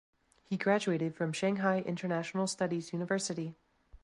He 0.43 0.57
graduated 0.57 1.13
from 1.13 1.31
Shanghai 1.31 1.81
International 1.81 2.47
Studies 2.47 2.91
University. 2.91 3.53